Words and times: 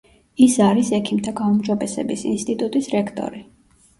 ის 0.43 0.53
არის 0.67 0.87
ექიმთა 0.99 1.33
გაუმჯობესების 1.41 2.23
ინსტიტუტის 2.31 2.91
რექტორი. 2.97 3.45